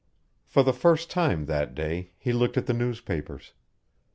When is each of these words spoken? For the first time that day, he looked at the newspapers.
For 0.47 0.63
the 0.63 0.73
first 0.73 1.11
time 1.11 1.45
that 1.45 1.75
day, 1.75 2.09
he 2.17 2.33
looked 2.33 2.57
at 2.57 2.65
the 2.65 2.73
newspapers. 2.73 3.53